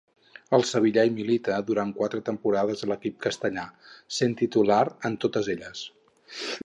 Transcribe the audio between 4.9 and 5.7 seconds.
en totes